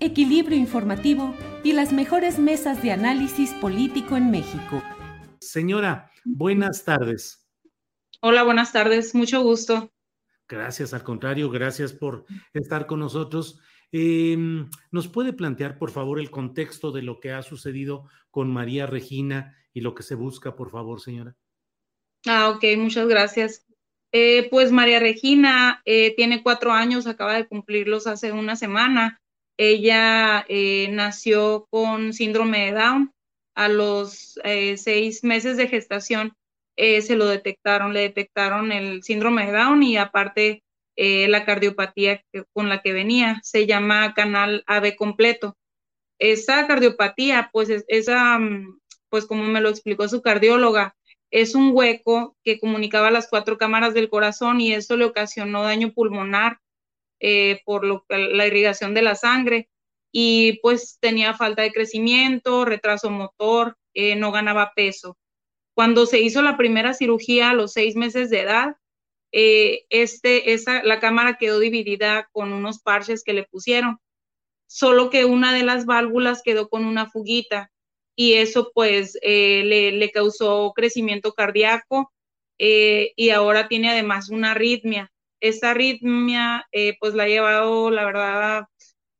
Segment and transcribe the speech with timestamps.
[0.00, 4.82] equilibrio informativo y las mejores mesas de análisis político en México.
[5.40, 7.46] Señora, buenas tardes.
[8.20, 9.14] Hola, buenas tardes.
[9.14, 9.92] Mucho gusto.
[10.48, 13.60] Gracias, al contrario, gracias por estar con nosotros.
[13.92, 18.86] Em, ¿Nos puede plantear, por favor, el contexto de lo que ha sucedido con María
[18.86, 21.36] Regina y lo que se busca, por favor, señora?
[22.26, 23.66] Ah, ok, muchas gracias.
[24.12, 29.20] Eh, pues María Regina eh, tiene cuatro años, acaba de cumplirlos hace una semana.
[29.62, 33.12] Ella eh, nació con síndrome de Down.
[33.54, 34.40] A los
[34.76, 36.32] seis meses de gestación
[36.76, 40.62] se lo detectaron, le detectaron el síndrome de Down y aparte
[40.96, 43.40] la cardiopatía con la que venía.
[43.42, 45.58] Se llama canal AB completo.
[46.18, 48.78] Esa cardiopatía, pues esa, mm,
[49.10, 50.94] pues como me lo explicó su cardióloga,
[51.30, 55.92] es un hueco que comunicaba las cuatro cámaras del corazón y eso le ocasionó daño
[55.92, 56.58] pulmonar
[57.20, 59.68] eh, por lo, la irrigación de la sangre
[60.12, 65.16] y pues tenía falta de crecimiento, retraso motor, eh, no ganaba peso.
[65.74, 68.76] Cuando se hizo la primera cirugía a los seis meses de edad,
[69.32, 73.98] eh, este, esa, la cámara quedó dividida con unos parches que le pusieron,
[74.66, 77.70] solo que una de las válvulas quedó con una fuguita
[78.16, 82.12] y eso pues eh, le, causó crecimiento cardíaco
[82.58, 85.10] y ahora tiene además una arritmia.
[85.40, 88.64] Esta arritmia eh, pues la ha llevado, la verdad,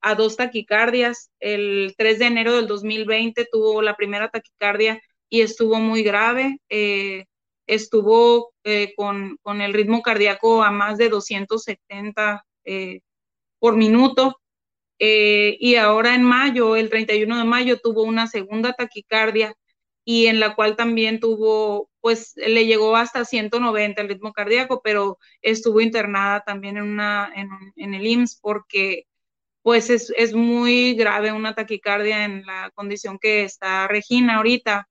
[0.03, 1.31] a dos taquicardias.
[1.41, 6.59] El 3 de enero del 2020 tuvo la primera taquicardia y estuvo muy grave.
[7.67, 8.53] estuvo
[8.97, 12.45] con, con, el ritmo cardíaco a más de 270
[13.61, 14.41] por minuto
[15.03, 19.55] eh, y ahora en mayo, el 31 de mayo, tuvo una segunda taquicardia
[20.05, 25.19] y en la cual también tuvo, pues le llegó hasta 190 el ritmo cardíaco, pero
[25.43, 29.07] estuvo internada también en, una, en, el IMSS porque
[29.63, 34.89] pues es, es, muy grave una taquicardia en la condición que está Regina ahorita.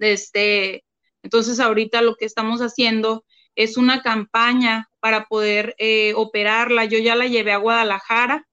[0.00, 0.84] Este,
[1.22, 3.24] entonces ahorita lo que estamos haciendo
[3.54, 6.86] es una campaña para poder eh, operarla.
[6.86, 8.48] Yo ya la llevé a Guadalajara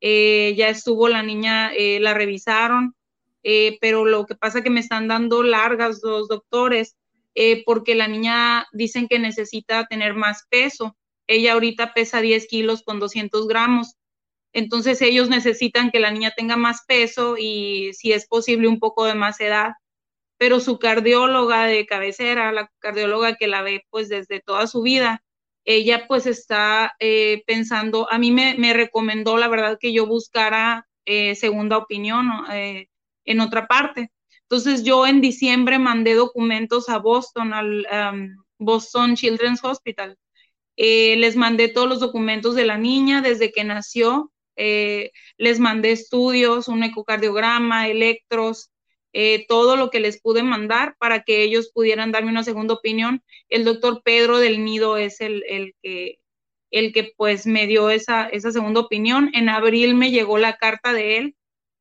[0.00, 2.94] eh, ya estuvo la niña, eh, la revisaron,
[3.48, 6.96] eh, pero lo que pasa es que me están dando largas los doctores
[7.66, 10.96] porque la niña dicen que necesita tener más peso.
[11.26, 13.94] Ella ahorita pesa 10 kilos con 200 gramos.
[14.54, 19.04] Entonces ellos necesitan que la niña tenga más peso y si es posible un poco
[19.04, 19.72] de más edad.
[20.38, 25.22] Pero su cardióloga de cabecera, la cardióloga que la ve pues desde toda su vida,
[25.66, 31.34] ella pues está eh, pensando, a mí me, recomendó la verdad que yo buscara eh,
[31.34, 32.88] segunda opinión eh,
[33.26, 34.10] en otra parte.
[34.42, 37.86] Entonces yo en diciembre mandé documentos a Boston, al
[38.58, 40.16] Boston Children's Hospital.
[40.76, 44.32] les mandé todos los documentos de la niña desde que nació.
[44.56, 48.70] les mandé estudios, un ecocardiograma, electros,
[49.18, 53.22] eh, todo lo que les pude mandar para que ellos pudieran darme una segunda opinión.
[53.48, 55.42] El doctor Pedro del Nido es el,
[55.82, 56.18] que,
[56.70, 59.30] el que pues me dio esa, esa segunda opinión.
[59.34, 61.36] En abril me llegó la carta de él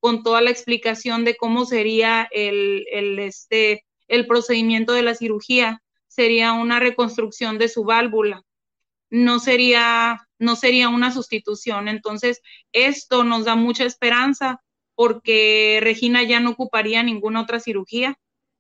[0.06, 5.81] con toda la explicación de cómo sería el, el, este, el procedimiento de la cirugía.
[6.07, 8.44] Sería una reconstrucción de su válvula.
[9.10, 11.88] No sería, no sería una sustitución.
[11.88, 12.40] Entonces,
[12.72, 14.62] esto nos da mucha esperanza
[14.94, 18.16] porque Regina ya no ocuparía ninguna otra cirugía.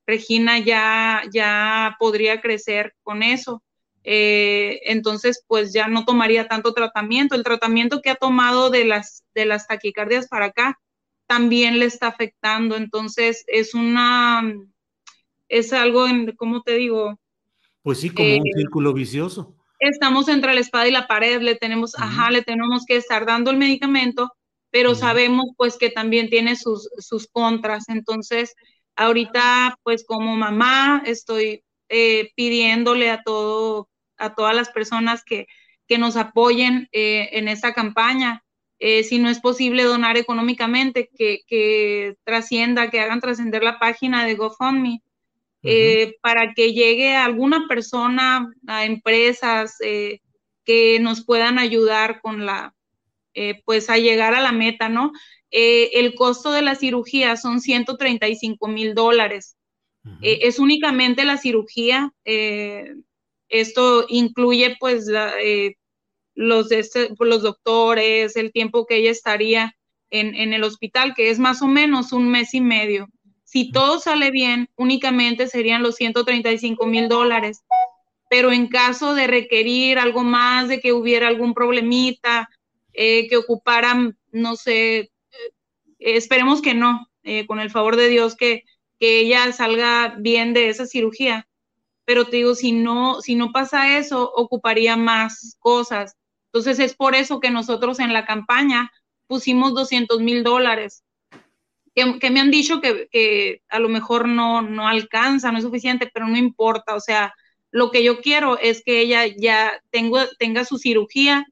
[0.07, 3.61] Regina ya, ya podría crecer con eso.
[4.03, 7.35] eh, entonces pues ya no tomaría tanto tratamiento.
[7.35, 10.79] El tratamiento que ha tomado de las, de las taquicardias para acá
[11.27, 14.43] también le está afectando, entonces es una,
[15.49, 17.19] es algo, en, ¿cómo te digo?
[17.81, 19.55] Pues sí, como un eh, círculo vicioso.
[19.79, 23.51] Estamos entre la espada y la pared, le tenemos, ajá, le tenemos que estar dando
[23.51, 24.31] el medicamento,
[24.71, 28.55] pero sabemos pues que también tiene sus, sus contras, entonces
[28.95, 35.47] ahorita pues como mamá estoy eh, pidiéndole a todo a todas las personas que,
[35.97, 38.43] nos apoyen eh, en esta campaña.
[38.79, 44.35] Eh, si no es posible donar económicamente, que, trascienda, que hagan trascender la página de
[44.35, 45.01] GoFundMe,
[45.63, 52.75] eh, para que llegue alguna persona, a empresas que nos puedan ayudar con la,
[53.65, 55.11] pues a llegar a la meta, ¿no?
[55.49, 59.55] el costo de la cirugía son 135 mil dólares.
[60.21, 62.11] es únicamente la cirugía,
[63.49, 65.75] esto incluye pues eh,
[66.35, 69.75] los, este, los doctores, el tiempo que ella estaría
[70.11, 73.09] en, el hospital, que es más o menos un mes y medio.
[73.43, 77.63] Si todo sale bien, únicamente serían los 135 mil dólares.
[78.29, 82.49] Pero en caso de requerir algo más, de que hubiera algún problemita,
[82.93, 85.11] eh, que ocuparan, no sé, eh,
[85.99, 87.07] esperemos que no,
[87.47, 88.63] con el favor de Dios, que,
[88.99, 91.47] que ella salga bien de esa cirugía
[92.05, 96.15] pero te digo, si no, si no pasa eso, ocuparía más cosas.
[96.55, 98.89] Entonces es por eso que nosotros en la campaña
[99.27, 101.03] pusimos 200 mil dólares,
[101.93, 106.29] que, me han dicho que, a lo mejor no, no alcanza, no es suficiente, pero
[106.29, 107.33] no importa, o sea,
[107.71, 111.45] lo que yo quiero es que ella ya tenga su cirugía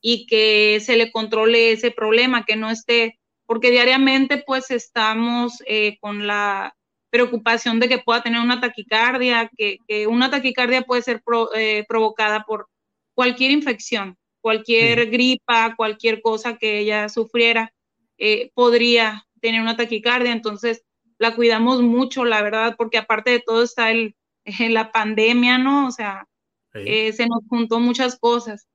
[0.00, 5.98] y que se le controle ese problema, que no esté, porque diariamente pues estamos eh,
[6.00, 6.74] con la
[7.10, 9.78] preocupación de que pueda tener una taquicardia, que,
[10.08, 11.22] una taquicardia puede ser
[11.54, 12.68] eh, provocada por
[13.14, 17.72] cualquier infección, cualquier gripa, cualquier cosa que ella sufriera,
[18.18, 20.32] eh, podría tener una taquicardia.
[20.32, 20.84] Entonces,
[21.18, 24.14] la cuidamos mucho, la verdad, porque aparte de todo está el,
[24.70, 25.86] la pandemia, ¿no?
[25.86, 26.28] O sea,
[26.74, 28.68] eh, se nos juntó muchas cosas.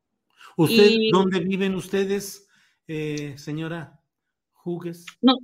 [0.56, 2.48] ¿Usted, dónde viven ustedes,
[3.36, 4.00] señora
[4.54, 5.06] Jugues?
[5.22, 5.38] No,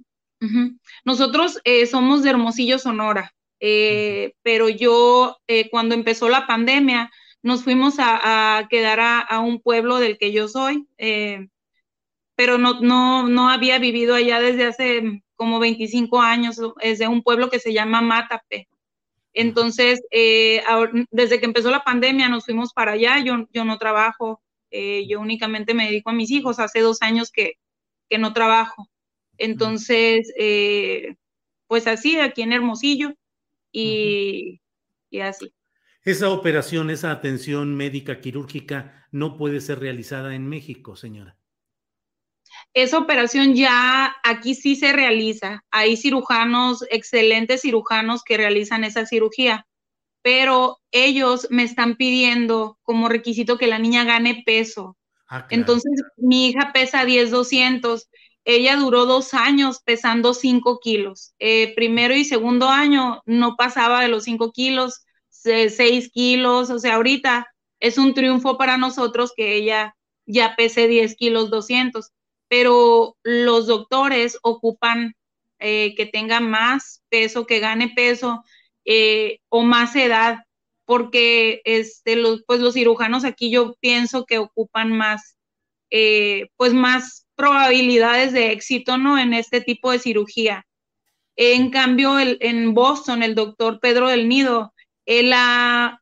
[1.05, 7.11] nosotros eh, somos de Hermosillo, Sonora, eh, pero yo eh, cuando empezó la pandemia
[7.43, 10.87] nos fuimos a, quedar a, un pueblo del que yo soy,
[12.35, 17.21] pero no, no, no había vivido allá desde hace como 25 años, es de un
[17.21, 18.67] pueblo que se llama Matape.
[19.33, 20.01] Entonces,
[21.11, 24.41] desde que empezó la pandemia nos fuimos para allá, yo, yo no trabajo,
[24.71, 27.57] yo únicamente me dedico a mis hijos, hace dos años que,
[28.09, 28.89] que no trabajo.
[29.37, 31.15] Entonces, eh,
[31.67, 33.13] pues así, aquí en Hermosillo
[33.71, 34.61] y,
[35.21, 35.51] así.
[36.05, 41.37] Esa operación, esa atención médica quirúrgica no puede ser realizada en México, señora.
[42.73, 45.63] Esa operación ya aquí sí se realiza.
[45.71, 49.65] Hay cirujanos, excelentes cirujanos que realizan esa cirugía,
[50.21, 54.97] pero ellos me están pidiendo como requisito que la niña gane peso.
[55.29, 58.09] Ah, Entonces, mi hija pesa 10, 200
[58.45, 61.33] ella duró dos años pesando cinco kilos.
[61.39, 65.05] Eh, primero y segundo año no pasaba de los cinco kilos,
[65.43, 67.47] seis kilos, o sea, ahorita
[67.79, 69.95] es un triunfo para nosotros que ella
[70.25, 72.11] ya pese 10 kilos 200,
[72.47, 75.15] pero los doctores ocupan
[75.59, 78.43] eh, que tenga más peso, que gane peso
[78.85, 80.39] eh, o más edad,
[80.85, 85.37] porque este, los, pues los cirujanos aquí yo pienso que ocupan más,
[86.57, 89.17] pues más probabilidades de éxito, ¿no?
[89.17, 90.65] En este tipo de cirugía.
[91.35, 94.72] En cambio, el, en Boston, el doctor Pedro del Nido,
[95.05, 95.33] él,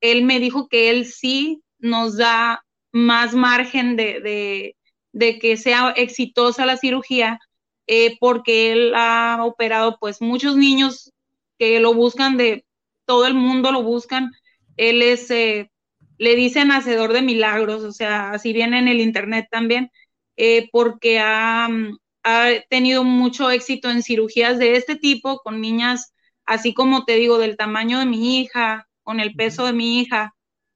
[0.02, 4.76] él me dijo que él sí nos da más margen de,
[5.14, 7.40] que sea exitosa la cirugía,
[7.88, 11.12] eh, porque él ha operado pues muchos niños
[11.58, 12.66] que lo buscan de
[13.06, 14.32] todo el mundo lo buscan.
[14.78, 15.72] Él es, eh,
[16.18, 19.92] le dicen hacedor de milagros, o sea, así viene en el internet también.
[20.38, 26.14] Eh, porque mm, ha, tenido mucho éxito en cirugías de este tipo con niñas,
[26.46, 30.34] así como te digo, del tamaño de mi hija, con el peso de mi hija.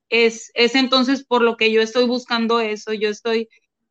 [0.09, 3.49] Es, es entonces por lo que yo estoy buscando eso, yo estoy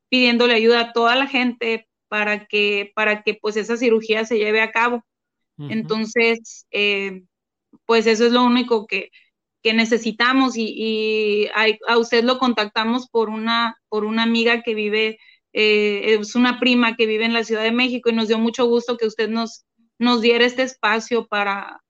[0.08, 4.60] pidiéndole ayuda a toda la gente para que, para que pues esa cirugía se lleve
[4.60, 5.04] a cabo.
[5.56, 7.22] Entonces, eh,
[7.86, 9.10] pues eso es lo único que,
[9.62, 15.18] que necesitamos y, a, usted lo contactamos por una, por una amiga que vive
[15.54, 18.66] eh, es una prima que vive en la Ciudad de México y nos dio mucho
[18.66, 19.64] gusto que usted nos,
[19.98, 21.80] nos diera este espacio para,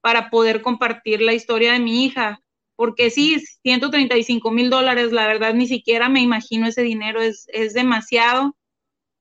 [0.00, 2.40] para poder compartir la historia de mi hija,
[2.76, 7.74] porque sí, 135 mil dólares, la verdad ni siquiera me imagino ese dinero, es, es
[7.74, 8.56] demasiado.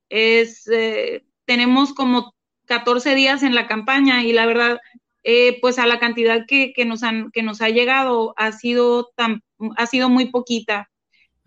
[0.10, 4.80] Es, eh, tenemos como 14 días en la campaña y la verdad,
[5.24, 9.12] eh, pues a la cantidad que, que, nos han, que nos ha llegado ha sido,
[9.16, 9.42] tan,
[9.76, 10.92] ha sido muy poquita.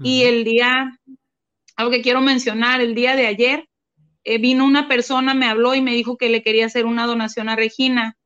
[0.02, 0.98] Y el día,
[1.76, 3.68] algo que quiero mencionar, el día de ayer
[4.24, 7.48] eh, vino una persona, me habló y me dijo que le quería hacer una donación
[7.48, 8.16] a Regina.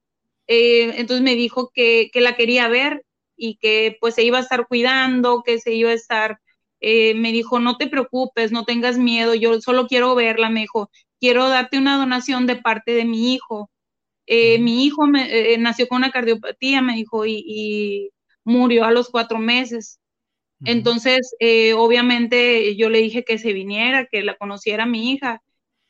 [0.46, 3.04] Eh, entonces me dijo que, que, la quería ver
[3.36, 6.38] y que pues se iba a estar cuidando, que se iba a estar,
[6.80, 10.90] eh, me dijo, no te preocupes, no tengas miedo, yo solo quiero verla, me dijo,
[11.20, 13.70] quiero darte una donación de parte de mi hijo.
[14.28, 18.10] mi hijo me, nació con una cardiopatía, me dijo, y, y,
[18.44, 20.00] murió a los cuatro meses.
[20.64, 21.34] Entonces,
[21.76, 25.42] obviamente yo le dije que se viniera, que la conociera mi hija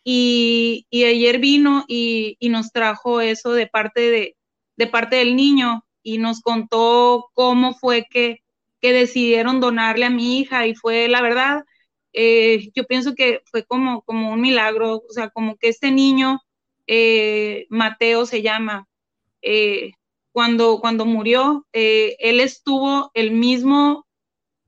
[0.04, 4.36] y, ayer vino y, nos trajo eso de parte, de,
[4.90, 8.40] parte del niño y nos contó cómo fue que,
[8.82, 11.64] decidieron donarle a mi hija y fue la verdad,
[12.12, 16.42] eh, yo pienso que fue como, como un milagro, o sea, como que este niño,
[16.86, 18.86] eh, Mateo se llama,
[19.40, 19.92] eh,
[20.32, 24.06] cuando, cuando murió, él estuvo el mismo,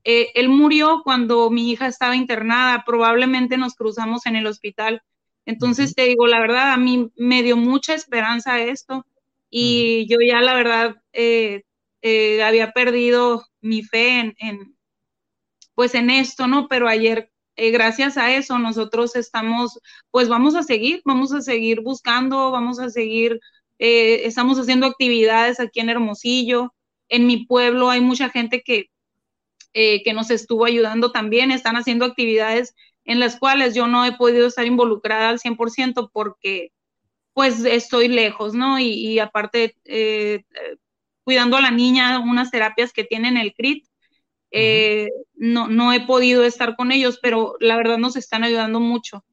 [0.03, 5.03] él murió cuando mi hija estaba internada, probablemente nos cruzamos en el hospital.
[5.45, 9.05] Entonces te digo, la verdad, a mí me dio mucha esperanza esto
[9.49, 11.63] y yo ya la verdad eh,
[12.01, 14.77] eh, había perdido mi fe en,
[15.75, 16.67] pues en esto, ¿no?
[16.67, 19.79] Pero ayer, eh, gracias a eso, nosotros estamos,
[20.11, 23.39] pues vamos a seguir, vamos a seguir buscando, vamos a seguir,
[23.79, 26.73] estamos haciendo actividades aquí en Hermosillo,
[27.09, 28.89] en mi pueblo hay mucha gente que,
[29.73, 32.73] que nos estuvo ayudando también, están haciendo actividades
[33.05, 36.71] en las cuales yo no he podido estar involucrada al 100% porque
[37.37, 38.79] pues estoy lejos, ¿no?
[38.79, 40.41] Y, aparte, eh,
[41.23, 43.85] cuidando a la niña, unas terapias que tienen el CRIT,
[44.49, 49.23] eh, no, no he podido estar con ellos, pero la verdad nos están ayudando mucho.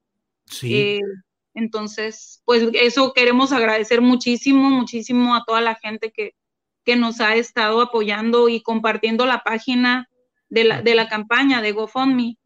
[0.44, 0.74] Sí.
[0.74, 1.00] Eh,
[1.54, 6.34] entonces, pues eso queremos agradecer muchísimo, muchísimo a toda la gente que,
[6.84, 10.10] que nos ha estado apoyando y compartiendo la página
[10.50, 12.36] de la, de la campaña de GoFundMe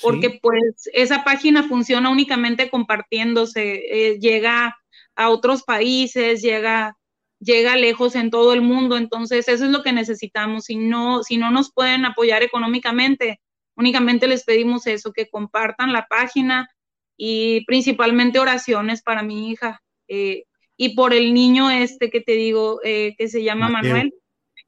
[0.00, 4.76] porque pues esa página funciona únicamente compartiéndose, eh, llega
[5.14, 6.96] a otros países, llega,
[7.40, 10.64] llega lejos en todo el mundo, entonces eso es lo que necesitamos.
[10.64, 13.40] Si no, si no nos pueden apoyar económicamente,
[13.76, 16.68] únicamente les pedimos eso, que compartan la página
[17.16, 19.82] y principalmente oraciones para mi hija.
[20.08, 20.44] Eh,
[20.76, 24.14] y por el niño este que te digo, eh, que se llama Manuel,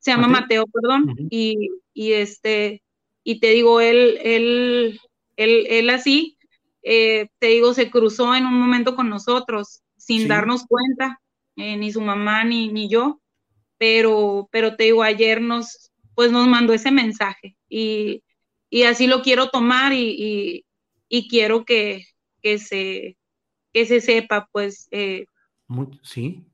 [0.01, 2.83] se llama Mateo, perdón, y, y este,
[3.23, 5.01] y te digo, él, él
[5.45, 6.37] él, así,
[6.83, 11.21] eh, te digo, se cruzó en un momento con nosotros sin darnos cuenta,
[11.55, 13.21] eh, ni su mamá ni, ni yo,
[13.79, 18.25] pero, pero te digo, ayer nos, pues nos mandó ese mensaje y,
[18.89, 20.65] así lo quiero tomar y,
[21.29, 22.07] quiero que,
[22.43, 23.17] se,
[23.73, 24.89] que se sepa, pues.
[24.91, 25.27] Eh,
[26.03, 26.45] sí,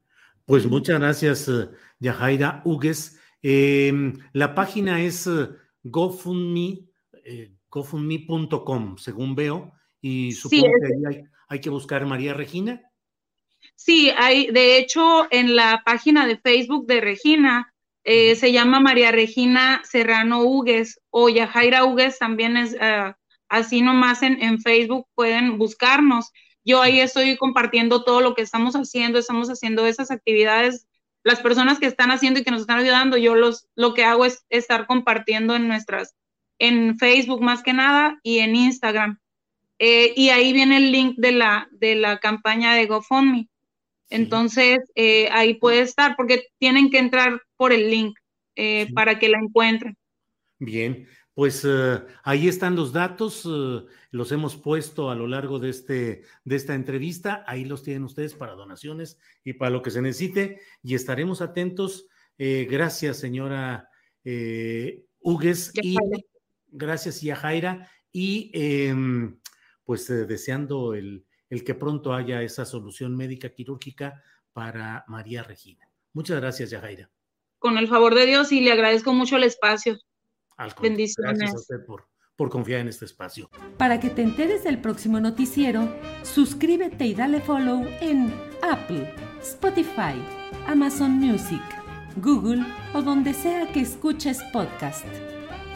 [0.45, 1.51] pues muchas gracias,
[1.99, 3.19] Yajaira Hugues.
[3.41, 5.27] Em, la página es
[5.83, 6.85] GoFundMe,
[7.71, 9.73] gofundme.com, según veo,
[10.03, 12.83] y supongo que hay, que buscar María Regina.
[13.75, 17.73] Sí, hay, de hecho, en la página de Facebook de Regina
[18.05, 23.15] eh, se llama María Regina Serrano Hugues o Yajaira Hugues, también es uh,
[23.49, 26.33] así nomás en, en, Facebook, pueden buscarnos.
[26.65, 30.87] Yo ahí estoy compartiendo todo lo que estamos haciendo, estamos haciendo esas actividades.
[31.25, 34.25] Las personas que están haciendo y que nos están ayudando, yo los, lo que hago
[34.25, 36.15] es estar compartiendo en nuestras
[36.59, 39.19] en Facebook más que nada y en Instagram.
[39.79, 43.49] Eh, y ahí viene el link de la, de la campaña de GoFundMe.
[44.11, 48.17] Entonces, eh, ahí puede estar, porque tienen que entrar por el link
[48.55, 49.97] eh, para que la encuentren.
[50.59, 51.67] Bien, pues
[52.23, 53.47] ahí están los datos,
[54.11, 58.33] los hemos puesto a lo largo de, este, de esta entrevista, ahí los tienen ustedes
[58.33, 62.09] para donaciones y para lo que se necesite, y estaremos atentos.
[62.39, 63.91] gracias, señora
[65.21, 65.73] Hugues.
[65.83, 65.97] Y
[66.77, 67.23] Gracias.
[68.13, 69.39] Y em,
[69.85, 74.23] pues eh, deseando el, el, que pronto haya esa solución médica quirúrgica
[74.53, 75.89] para María Regina.
[76.13, 77.11] Muchas gracias, Yajaira.
[77.59, 79.99] Con el favor de Dios y le agradezco mucho el espacio.
[80.81, 81.39] Bendiciones.
[81.39, 83.51] Gracias a usted por, por confiar en este espacio.
[83.77, 85.89] Para que te enteres del próximo noticiero,
[86.23, 90.15] suscríbete y dale follow en Apple, Spotify,
[90.67, 91.63] Amazon Music,
[92.17, 95.07] Google o donde sea que escuches podcast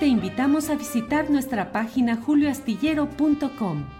[0.01, 4.00] te invitamos a visitar nuestra página julioastillero.com.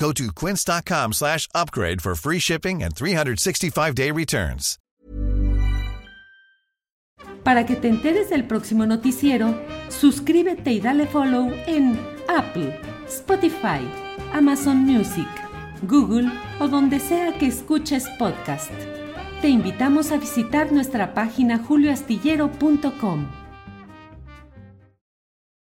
[0.00, 4.78] Go to quince.com slash upgrade for free shipping and 365-day returns.
[7.44, 9.54] Para que te enteres del próximo noticiero,
[9.88, 12.78] suscríbete y dale follow en Apple,
[13.08, 13.80] Spotify,
[14.32, 15.28] Amazon Music,
[15.82, 16.30] Google
[16.60, 18.72] o donde sea que escuches podcast.
[19.42, 23.39] Te invitamos a visitar nuestra página julioastillero.com.